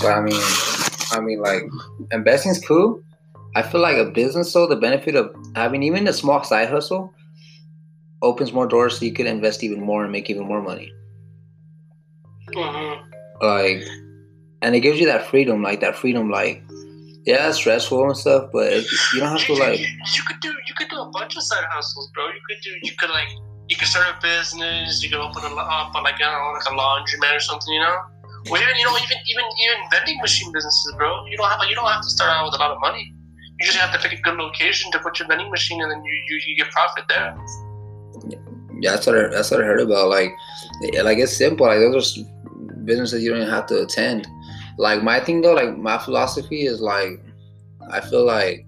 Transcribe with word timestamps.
But 0.00 0.12
I 0.12 0.20
mean, 0.20 0.40
I 1.12 1.20
mean, 1.20 1.40
like 1.40 1.62
investing's 2.12 2.60
cool. 2.64 3.02
I 3.56 3.62
feel 3.62 3.80
like 3.80 3.96
a 3.96 4.10
business, 4.10 4.52
though, 4.52 4.66
the 4.66 4.76
benefit 4.76 5.16
of 5.16 5.34
having 5.56 5.82
even 5.82 6.06
a 6.06 6.12
small 6.12 6.44
side 6.44 6.68
hustle 6.68 7.12
opens 8.22 8.52
more 8.52 8.66
doors 8.66 8.98
so 8.98 9.04
you 9.04 9.12
could 9.12 9.26
invest 9.26 9.64
even 9.64 9.80
more 9.80 10.04
and 10.04 10.12
make 10.12 10.30
even 10.30 10.46
more 10.46 10.62
money. 10.62 10.92
Mm-hmm. 12.54 13.44
Like, 13.44 13.82
and 14.62 14.74
it 14.74 14.80
gives 14.80 15.00
you 15.00 15.06
that 15.06 15.26
freedom, 15.26 15.62
like 15.62 15.80
that 15.80 15.96
freedom, 15.96 16.30
like, 16.30 16.62
yeah, 17.26 17.48
it's 17.48 17.58
stressful 17.58 18.04
and 18.04 18.16
stuff, 18.16 18.50
but 18.52 18.72
it, 18.72 18.86
you 19.14 19.20
don't 19.20 19.30
have 19.30 19.46
to 19.46 19.54
like. 19.54 19.78
you, 19.78 19.86
you 19.86 20.22
could 20.26 20.40
do 20.40 20.48
you 20.48 20.74
could 20.76 20.88
do 20.88 21.00
a 21.00 21.10
bunch 21.10 21.36
of 21.36 21.42
side 21.42 21.64
hustles, 21.70 22.10
bro. 22.14 22.26
You 22.26 22.40
could 22.48 22.62
do 22.62 22.70
you 22.82 22.92
could 22.98 23.10
like 23.10 23.28
you 23.68 23.76
could 23.76 23.88
start 23.88 24.06
a 24.16 24.20
business. 24.22 25.02
You 25.02 25.10
could 25.10 25.18
open 25.18 25.42
a, 25.44 25.54
up 25.54 25.94
like 25.94 26.14
I 26.14 26.18
don't 26.18 26.32
know, 26.32 26.52
like 26.52 26.64
a 26.64 26.70
laundromat 26.70 27.36
or 27.36 27.40
something, 27.40 27.74
you 27.74 27.80
know. 27.80 27.98
Even 28.46 28.76
you 28.76 28.84
know 28.84 28.96
even 28.96 29.18
even 29.28 29.44
even 29.44 29.78
vending 29.90 30.18
machine 30.20 30.50
businesses, 30.52 30.94
bro. 30.96 31.26
You 31.26 31.36
don't 31.36 31.48
have 31.48 31.60
you 31.68 31.74
don't 31.74 31.86
have 31.86 32.02
to 32.02 32.10
start 32.10 32.30
out 32.30 32.46
with 32.46 32.54
a 32.54 32.58
lot 32.58 32.70
of 32.70 32.80
money. 32.80 33.14
You 33.58 33.66
just 33.66 33.76
have 33.78 33.92
to 33.92 34.08
pick 34.08 34.18
a 34.18 34.22
good 34.22 34.38
location 34.38 34.90
to 34.92 34.98
put 34.98 35.18
your 35.18 35.28
vending 35.28 35.50
machine, 35.50 35.82
and 35.82 35.90
then 35.90 36.02
you 36.02 36.12
you, 36.28 36.40
you 36.46 36.56
get 36.56 36.70
profit 36.70 37.04
there. 37.08 37.36
Yeah, 38.80 38.92
that's 38.92 39.06
what 39.06 39.18
I, 39.18 39.28
that's 39.28 39.50
what 39.50 39.60
I 39.60 39.64
heard 39.64 39.80
about. 39.80 40.08
Like, 40.08 40.32
like 41.02 41.18
it's 41.18 41.36
simple. 41.36 41.66
Like 41.66 41.78
those 41.78 42.18
are 42.18 42.24
businesses 42.84 43.22
you 43.22 43.30
don't 43.30 43.40
even 43.40 43.52
have 43.52 43.66
to 43.66 43.82
attend. 43.82 44.26
Like 44.78 45.02
my 45.02 45.20
thing 45.20 45.42
though, 45.42 45.52
like 45.52 45.76
my 45.76 45.98
philosophy 45.98 46.64
is 46.64 46.80
like, 46.80 47.20
I 47.90 48.00
feel 48.00 48.24
like 48.24 48.66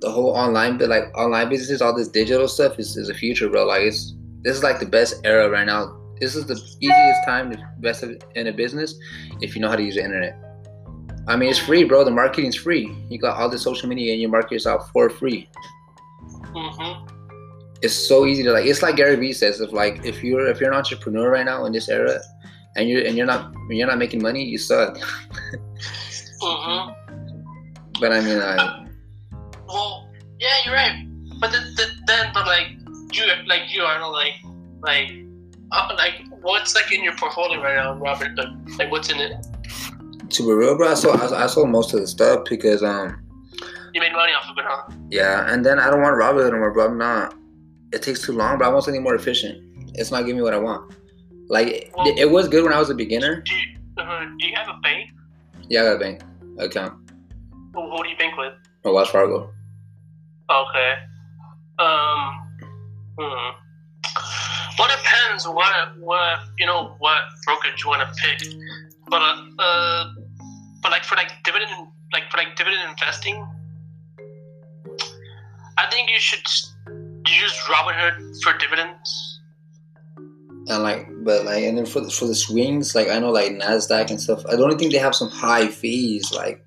the 0.00 0.10
whole 0.10 0.30
online, 0.30 0.78
but 0.78 0.88
like 0.88 1.16
online 1.16 1.48
businesses, 1.48 1.82
all 1.82 1.94
this 1.94 2.08
digital 2.08 2.46
stuff 2.46 2.78
is, 2.78 2.96
is 2.96 3.08
the 3.08 3.14
future, 3.14 3.48
bro. 3.48 3.64
Like 3.64 3.82
it's 3.82 4.14
this 4.42 4.56
is 4.56 4.62
like 4.62 4.78
the 4.78 4.86
best 4.86 5.20
era 5.24 5.50
right 5.50 5.66
now. 5.66 5.98
This 6.22 6.36
is 6.36 6.46
the 6.46 6.58
easiest 6.80 7.24
time 7.26 7.50
to 7.50 7.56
invest 7.76 8.04
in 8.36 8.46
a 8.46 8.52
business 8.52 8.94
if 9.40 9.54
you 9.54 9.60
know 9.60 9.68
how 9.68 9.76
to 9.76 9.82
use 9.82 9.96
the 9.96 10.04
internet. 10.04 10.34
I 11.26 11.34
mean, 11.36 11.50
it's 11.50 11.58
free, 11.58 11.82
bro. 11.84 12.04
The 12.04 12.10
marketing's 12.22 12.56
free. 12.56 12.84
You 13.10 13.18
got 13.18 13.36
all 13.38 13.48
the 13.48 13.58
social 13.58 13.88
media 13.88 14.12
and 14.12 14.20
you 14.22 14.28
market 14.28 14.52
yourself 14.52 14.90
for 14.92 15.10
free. 15.10 15.48
Mm-hmm. 16.54 16.92
it's 17.82 17.94
so 17.94 18.26
easy 18.26 18.42
to 18.42 18.52
like 18.52 18.66
it's 18.66 18.82
like 18.82 18.96
Gary 18.96 19.16
Vee 19.16 19.32
says 19.32 19.60
if 19.60 19.72
like 19.72 20.04
if 20.04 20.22
you're 20.22 20.46
if 20.46 20.60
you're 20.60 20.70
an 20.70 20.76
entrepreneur 20.76 21.30
right 21.30 21.46
now 21.46 21.64
in 21.64 21.72
this 21.72 21.88
era 21.88 22.20
and 22.76 22.88
you're 22.90 23.02
and 23.06 23.16
you're 23.16 23.26
not 23.26 23.52
you're 23.70 23.86
not 23.86 23.98
making 23.98 24.20
money 24.22 24.44
you 24.44 24.58
suck 24.58 24.98
Mm-hmm. 26.42 26.92
but 28.00 28.12
I 28.12 28.20
mean 28.20 28.38
like 28.38 28.60
Well, 29.66 30.10
yeah, 30.38 30.56
you're 30.64 30.74
right. 30.74 31.06
But 31.40 31.52
then, 31.52 31.72
then, 31.76 31.88
then 32.06 32.30
but 32.34 32.46
like 32.46 32.68
you, 33.12 33.24
like 33.46 33.72
you 33.72 33.82
are 33.82 33.98
not 33.98 34.12
like, 34.12 34.34
like, 34.80 35.10
uh, 35.72 35.94
like 35.96 36.14
what's 36.42 36.74
like 36.74 36.92
in 36.92 37.02
your 37.02 37.16
portfolio 37.16 37.60
right 37.62 37.76
now, 37.76 37.94
Robert? 37.94 38.36
Like, 38.36 38.48
like 38.78 38.90
what's 38.90 39.10
in 39.10 39.18
it? 39.20 39.34
to 40.30 40.42
be 40.46 40.52
real 40.52 40.74
bro 40.76 40.88
I 40.88 40.94
sold, 40.94 41.20
I 41.20 41.46
sold 41.46 41.68
most 41.68 41.92
of 41.92 42.00
the 42.00 42.06
stuff 42.06 42.46
because 42.48 42.82
um 42.82 43.22
You 43.92 44.00
made 44.00 44.12
money 44.12 44.32
off 44.32 44.48
of 44.50 44.56
it, 44.56 44.64
huh? 44.66 44.90
yeah 45.10 45.52
and 45.52 45.64
then 45.66 45.78
I 45.78 45.90
don't 45.90 46.00
want 46.00 46.16
Robinhood 46.16 46.48
anymore 46.50 46.70
bro 46.72 46.86
I'm 46.86 46.96
not 46.96 47.34
it 47.92 48.00
takes 48.02 48.22
too 48.22 48.32
long 48.32 48.56
bro 48.56 48.68
I 48.68 48.72
want 48.72 48.84
something 48.84 49.02
more 49.02 49.14
efficient 49.14 49.58
it's 49.94 50.10
not 50.10 50.20
giving 50.22 50.36
me 50.36 50.42
what 50.42 50.54
I 50.54 50.58
want 50.58 50.94
like 51.48 51.66
it, 52.06 52.18
it 52.18 52.30
was 52.30 52.48
good 52.48 52.64
when 52.64 52.72
I 52.72 52.78
was 52.78 52.88
a 52.88 52.94
beginner 52.94 53.42
Do 53.42 53.54
you, 53.54 53.66
uh, 53.98 54.24
do 54.38 54.46
you 54.48 54.54
have 54.56 54.68
a 54.74 54.78
bank? 54.80 55.10
yeah 55.68 55.80
I 55.82 55.84
got 55.84 55.96
a 55.96 55.98
bank 55.98 56.22
account 56.58 56.94
Who, 57.74 57.90
who 57.90 58.02
do 58.02 58.08
you 58.08 58.16
bank 58.16 58.38
with? 58.38 58.54
or 58.84 58.94
Wells 58.94 59.10
Fargo 59.10 59.50
Okay. 60.50 60.94
Um. 61.78 62.38
Hmm. 63.18 63.50
Well, 64.78 64.88
it 64.90 64.96
depends 65.02 65.46
what 65.46 65.98
what 65.98 66.38
you 66.58 66.66
know 66.66 66.94
what 66.98 67.20
brokerage 67.44 67.82
you 67.84 67.90
want 67.90 68.02
to 68.08 68.22
pick, 68.22 68.48
but 69.08 69.20
uh, 69.58 70.04
but 70.82 70.90
like 70.90 71.04
for 71.04 71.16
like 71.16 71.30
dividend 71.44 71.70
like 72.12 72.30
for 72.30 72.38
like 72.38 72.56
dividend 72.56 72.88
investing, 72.90 73.46
I 75.78 75.86
think 75.90 76.10
you 76.10 76.18
should 76.18 76.46
use 77.26 77.54
Robinhood 77.68 78.42
for 78.42 78.52
dividends. 78.58 79.40
and 80.68 80.82
like 80.82 81.06
but 81.24 81.44
like 81.44 81.64
and 81.64 81.76
then 81.78 81.86
for 81.86 82.00
the, 82.00 82.10
for 82.10 82.26
the 82.26 82.34
swings 82.34 82.94
like 82.94 83.08
I 83.08 83.18
know 83.18 83.30
like 83.30 83.50
Nasdaq 83.52 84.10
and 84.10 84.20
stuff 84.20 84.44
I 84.50 84.56
don't 84.56 84.78
think 84.78 84.92
they 84.92 84.98
have 84.98 85.14
some 85.14 85.28
high 85.30 85.66
fees 85.68 86.32
like 86.32 86.64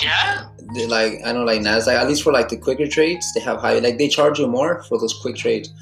Yeah. 0.00 0.46
they, 0.74 0.86
like 0.86 1.14
I 1.24 1.32
know 1.32 1.44
like 1.44 1.60
Nasdaq 1.60 1.94
at 1.94 2.08
least 2.08 2.22
for 2.22 2.32
like 2.32 2.48
the 2.48 2.56
quicker 2.56 2.86
trades 2.86 3.26
they 3.34 3.40
have 3.40 3.58
high 3.60 3.78
like 3.78 3.98
they 3.98 4.08
charge 4.08 4.38
you 4.38 4.46
more 4.46 4.82
for 4.84 4.98
those 4.98 5.14
quick 5.22 5.36
trades. 5.36 5.72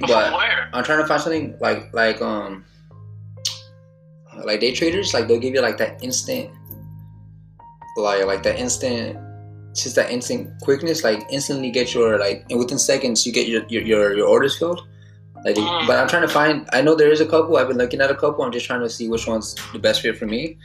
But 0.00 0.08
But- 0.08 0.32
where? 0.32 0.68
I'm 0.72 0.84
trying 0.84 1.00
to 1.00 1.06
find 1.06 1.20
something 1.20 1.56
like 1.60 1.92
like 1.94 2.20
um 2.22 2.64
like 4.44 4.60
day 4.60 4.72
traders 4.72 5.12
like 5.14 5.26
they'll 5.26 5.40
give 5.40 5.54
you 5.54 5.60
like 5.60 5.78
that 5.78 6.02
instant 6.02 6.50
like 7.96 8.24
like 8.24 8.42
that 8.44 8.56
instant 8.58 9.18
just 9.74 9.96
that 9.96 10.10
instant 10.10 10.48
quickness 10.62 11.02
like 11.02 11.20
instantly 11.30 11.70
get 11.70 11.92
your 11.92 12.18
like 12.18 12.44
and 12.50 12.58
within 12.58 12.78
seconds 12.78 13.26
you 13.26 13.32
get 13.32 13.48
your 13.48 13.64
your 13.68 13.82
your, 13.82 14.16
your 14.16 14.28
orders 14.28 14.56
filled. 14.58 14.82
Like, 15.44 15.54
Mm. 15.54 15.86
but 15.86 15.96
I'm 15.98 16.08
trying 16.08 16.22
to 16.22 16.28
find. 16.28 16.68
I 16.72 16.82
know 16.82 16.96
there 16.96 17.12
is 17.12 17.20
a 17.20 17.26
couple. 17.26 17.56
I've 17.58 17.68
been 17.68 17.78
looking 17.78 18.00
at 18.00 18.10
a 18.10 18.14
couple. 18.14 18.42
I'm 18.42 18.50
just 18.50 18.66
trying 18.66 18.80
to 18.80 18.90
see 18.90 19.08
which 19.08 19.24
one's 19.28 19.54
the 19.72 19.78
best 19.78 20.02
fit 20.02 20.16
for 20.18 20.26
me. 20.26 20.58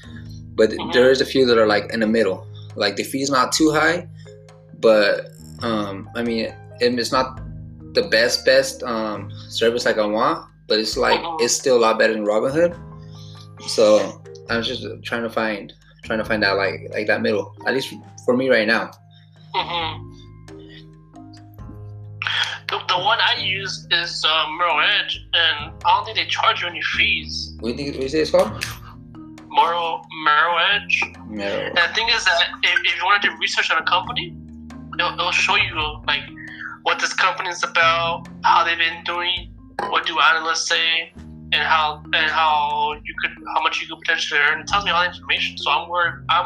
But 0.55 0.71
Mhm. 0.71 0.91
there 0.93 1.11
is 1.11 1.21
a 1.21 1.25
few 1.27 1.45
that 1.45 1.59
are 1.59 1.67
like 1.67 1.93
in 1.93 1.99
the 1.99 2.07
middle. 2.07 2.47
Like 2.75 2.95
the 2.95 3.03
fee's 3.03 3.29
not 3.29 3.51
too 3.51 3.69
high, 3.71 4.07
but 4.79 5.29
um, 5.61 6.09
I 6.15 6.23
mean, 6.23 6.45
it- 6.45 6.55
it's 6.99 7.11
not 7.11 7.39
the 7.93 8.03
best 8.03 8.45
best 8.45 8.83
um 8.83 9.31
service 9.49 9.85
like 9.85 9.97
I 9.97 10.05
want. 10.05 10.49
But 10.67 10.79
it's 10.79 10.97
like 10.97 11.19
Mhm. 11.19 11.41
it's 11.41 11.53
still 11.53 11.77
a 11.77 11.81
lot 11.85 11.99
better 11.99 12.13
than 12.13 12.25
Robinhood. 12.25 12.73
So 13.67 14.21
I'm 14.49 14.63
just 14.63 14.85
trying 15.03 15.23
to 15.23 15.29
find 15.29 15.71
trying 16.03 16.19
to 16.19 16.25
find 16.25 16.43
out 16.43 16.57
like 16.57 16.87
like 16.91 17.07
that 17.07 17.21
middle. 17.21 17.55
At 17.67 17.73
least 17.73 17.93
for 18.25 18.35
me 18.35 18.49
right 18.49 18.67
now. 18.67 18.91
hmm 19.55 20.11
The, 22.69 22.79
the 22.87 22.97
one 22.97 23.19
I 23.21 23.35
use 23.39 23.85
is 23.91 24.25
uh, 24.25 24.45
Merrill 24.57 24.79
Edge, 24.81 25.27
and 25.33 25.73
I 25.85 25.89
don't 25.95 26.05
think 26.05 26.17
they 26.17 26.25
charge 26.25 26.61
you 26.61 26.67
any 26.67 26.81
fees. 26.81 27.55
What 27.59 27.75
do 27.77 27.83
you 27.83 27.91
think? 27.91 27.95
What 27.95 27.97
do 27.99 28.03
you 28.03 28.09
say 28.09 28.19
it's 28.21 28.31
called? 28.31 28.49
Merrill 29.49 30.01
Merrill 30.25 30.57
Edge. 30.73 31.03
Merrill. 31.27 31.67
And 31.67 31.77
the 31.77 31.93
thing 31.93 32.07
is 32.09 32.23
that 32.25 32.41
if, 32.63 32.79
if 32.83 32.95
you 32.97 33.03
want 33.05 33.21
to 33.21 33.29
do 33.29 33.35
research 33.39 33.69
on 33.69 33.77
a 33.77 33.85
company, 33.85 34.35
it'll, 34.97 35.13
it'll 35.13 35.31
show 35.31 35.55
you 35.55 35.75
like 36.07 36.23
what 36.83 36.99
this 36.99 37.13
company 37.13 37.49
is 37.49 37.63
about, 37.63 38.27
how 38.43 38.63
they've 38.63 38.77
been 38.77 39.03
doing, 39.03 39.53
what 39.89 40.05
do 40.05 40.19
analysts 40.19 40.67
say, 40.67 41.11
and 41.15 41.55
how 41.55 42.01
and 42.13 42.29
how 42.31 42.93
you 43.03 43.13
could 43.21 43.31
how 43.55 43.61
much 43.61 43.81
you 43.81 43.87
could 43.87 43.99
potentially 43.99 44.39
earn. 44.39 44.61
It 44.61 44.67
tells 44.67 44.85
me 44.85 44.91
all 44.91 45.01
the 45.01 45.09
information. 45.09 45.57
So 45.57 45.71
I'm 45.71 45.89
wor- 45.89 46.23
I'm 46.29 46.45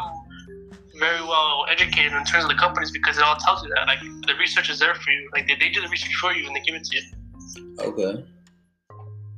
very 1.00 1.22
well 1.22 1.66
educated 1.70 2.14
in 2.14 2.24
terms 2.25 2.44
of 2.44 2.50
the 2.50 2.56
companies 2.56 2.92
because 2.92 3.18
it 3.18 3.24
all 3.24 3.36
tells 3.36 3.64
you 3.64 3.70
that. 3.75 3.88
Like 3.88 4.00
the 4.00 4.34
research 4.40 4.70
is 4.70 4.80
there 4.80 4.96
for 4.96 5.12
you. 5.12 5.30
Like 5.34 5.48
they, 5.48 5.56
they 5.56 5.70
do 5.70 5.81
the 5.81 5.90
research 5.90 6.16
for 6.16 6.34
you 6.34 6.48
and 6.48 6.56
they 6.56 6.62
give 6.62 6.75
it 6.75 6.84
to 6.84 6.98
you. 6.98 7.04
Okay. 7.80 8.25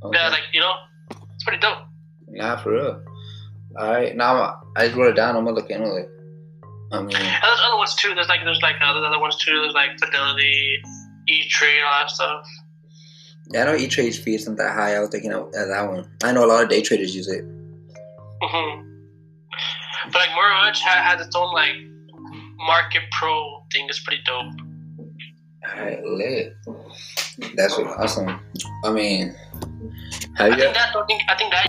okay. 0.03 0.17
Yeah, 0.17 0.29
like 0.29 0.43
you 0.53 0.59
know, 0.59 0.73
it's 1.33 1.43
pretty 1.43 1.59
dope. 1.59 1.79
Nah, 2.27 2.57
for 2.57 2.71
real. 2.73 3.03
All 3.77 3.91
right, 3.91 4.15
now 4.15 4.61
I 4.75 4.85
just 4.85 4.97
wrote 4.97 5.11
it 5.11 5.15
down. 5.15 5.35
I'm 5.35 5.45
gonna 5.45 5.55
look 5.55 5.69
into 5.69 5.95
it. 5.95 6.09
I 6.91 7.01
mean, 7.01 7.15
And 7.15 7.43
there's 7.43 7.61
other 7.65 7.77
ones 7.77 7.93
too. 7.95 8.13
There's 8.15 8.27
like 8.29 8.41
there's 8.43 8.61
like 8.61 8.75
other 8.83 9.05
other 9.05 9.19
ones 9.19 9.37
too. 9.37 9.53
There's 9.61 9.73
like 9.73 9.91
Fidelity, 9.99 10.81
E 11.27 11.47
Trade, 11.49 11.81
all 11.85 11.99
that 12.01 12.09
stuff. 12.09 12.45
yeah, 13.51 13.61
I 13.61 13.65
know 13.65 13.75
E-Trade's 13.75 14.17
fee 14.17 14.35
isn't 14.35 14.55
that 14.57 14.73
high. 14.73 14.95
I 14.95 14.99
was 14.99 15.09
thinking 15.09 15.31
of 15.33 15.47
of 15.47 15.67
that 15.69 15.87
one. 15.89 16.09
I 16.23 16.31
know 16.31 16.45
a 16.45 16.47
lot 16.47 16.63
of 16.63 16.69
day 16.69 16.81
traders 16.81 17.15
use 17.15 17.27
it. 17.27 17.43
hmm 18.41 18.81
But 20.11 20.15
like 20.15 20.29
Merrill 20.35 20.65
Edge 20.67 20.81
ha- 20.81 21.03
has 21.03 21.25
its 21.25 21.35
own 21.35 21.53
like 21.53 21.75
Market 22.57 23.03
Pro 23.11 23.63
thing. 23.71 23.85
It's 23.89 23.99
pretty 24.03 24.21
dope. 24.25 24.45
All 25.75 25.83
right, 25.83 26.03
lit. 26.03 26.53
That's 27.55 27.73
awesome. 27.77 28.39
I 28.85 28.91
mean, 28.91 29.35
I 30.39 30.43
have 30.49 30.57
you? 30.57 30.63
think 30.63 30.73
that 30.75 30.95
I 30.95 31.05
think 31.05 31.21
I 31.29 31.35
think 31.35 31.51
that 31.53 31.67